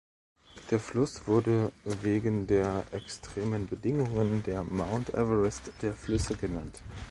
[0.71, 6.81] Der Fluss wurde wegen der extremen Bedingungen der „Mount Everest der Flüsse“ genannt.